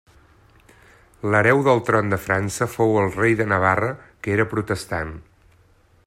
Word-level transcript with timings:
L'hereu 1.33 1.59
del 1.67 1.83
tron 1.89 2.09
de 2.15 2.19
França 2.23 2.69
fou 2.77 2.97
el 3.01 3.13
rei 3.19 3.35
de 3.43 3.47
Navarra 3.53 3.91
que 4.23 4.33
era 4.39 4.51
protestant. 4.55 5.13